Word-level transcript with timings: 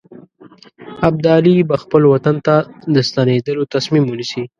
ابدالي 1.07 1.55
به 1.69 1.75
خپل 1.83 2.01
وطن 2.13 2.35
ته 2.45 2.55
د 2.93 2.95
ستنېدلو 3.09 3.63
تصمیم 3.75 4.03
ونیسي. 4.07 4.43